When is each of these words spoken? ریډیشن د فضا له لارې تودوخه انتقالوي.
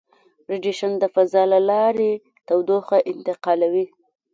ریډیشن 0.49 0.91
د 0.99 1.03
فضا 1.13 1.43
له 1.53 1.59
لارې 1.69 2.11
تودوخه 2.47 2.97
انتقالوي. 3.11 3.85